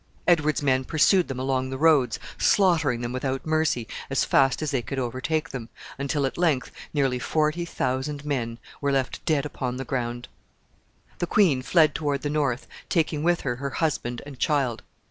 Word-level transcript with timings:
Edward's 0.27 0.63
men 0.63 0.83
pursued 0.83 1.27
them 1.27 1.39
along 1.39 1.69
the 1.69 1.77
roads, 1.77 2.17
slaughtering 2.39 3.01
them 3.01 3.13
without 3.13 3.45
mercy 3.45 3.87
as 4.09 4.25
fast 4.25 4.63
as 4.63 4.71
they 4.71 4.81
could 4.81 4.97
overtake 4.97 5.49
them, 5.49 5.69
until 5.99 6.25
at 6.25 6.39
length 6.39 6.71
nearly 6.91 7.19
forty 7.19 7.65
thousand 7.65 8.25
men 8.25 8.57
were 8.81 8.91
left 8.91 9.23
dead 9.25 9.45
upon 9.45 9.77
the 9.77 9.85
ground. 9.85 10.27
The 11.19 11.27
queen 11.27 11.61
fled 11.61 11.93
toward 11.93 12.23
the 12.23 12.31
north, 12.31 12.65
taking 12.89 13.21
with 13.21 13.41
her 13.41 13.57
her 13.57 13.69
husband 13.69 14.23
and 14.25 14.39
child. 14.39 14.81